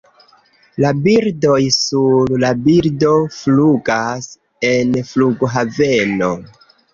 [0.83, 4.31] La birdoj, Sur la bildo, flugas
[4.71, 6.33] en flughaveno.